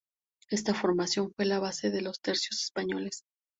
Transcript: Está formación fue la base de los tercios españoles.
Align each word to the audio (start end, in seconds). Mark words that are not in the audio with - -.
Está 0.49 0.73
formación 0.73 1.31
fue 1.35 1.45
la 1.45 1.59
base 1.59 1.91
de 1.91 2.01
los 2.01 2.19
tercios 2.21 2.63
españoles. 2.63 3.23